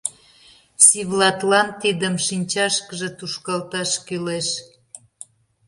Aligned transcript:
Сивлатлан 0.85 1.67
тидым 1.81 2.15
шинчашкыже 2.27 3.09
тушкалташ 3.17 3.91
кӱлеш. 4.05 4.47